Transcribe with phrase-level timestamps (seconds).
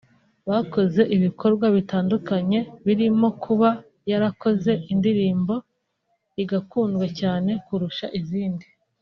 [0.49, 3.69] bakoze ibikorwa bitandukanye birimo kuba
[4.09, 5.55] yarakoze indirimbo
[6.41, 8.67] igakundwa cyane kurusha izindi